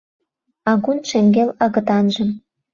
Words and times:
Агун 0.71 0.99
шеҥгел 1.09 1.49
агытанжым 1.63 2.29